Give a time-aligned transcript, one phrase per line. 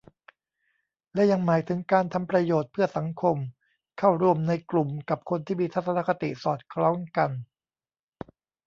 [1.13, 3.37] และยังหมายถึงการทำประโยชน์เพื่อสังคม
[3.99, 7.31] เข้าร่วมในกลุ่มกับคนที่มีทัศนคติสอดคล้องกัน